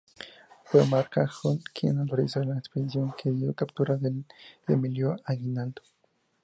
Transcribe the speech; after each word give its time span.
Fue 0.65 0.83
MacArthur 0.87 1.59
quien 1.75 1.99
autoriza 1.99 2.43
la 2.43 2.57
expedición 2.57 3.13
que 3.21 3.29
dio 3.29 3.53
captura 3.53 3.97
del 3.97 4.25
a 4.65 4.73
Emilio 4.73 5.15
Aguinaldo. 5.25 5.83